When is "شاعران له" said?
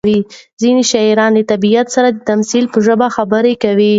0.91-1.43